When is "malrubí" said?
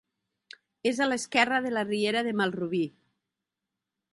2.41-2.83